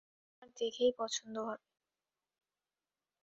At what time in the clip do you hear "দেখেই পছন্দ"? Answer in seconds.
0.59-1.35